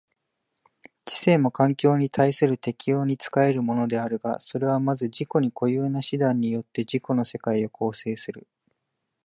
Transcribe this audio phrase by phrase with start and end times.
[1.05, 8.47] 知性も環境に対する適応に仕えるものであるが、それはまず自己に固有な手段によって自己の世界を構成する。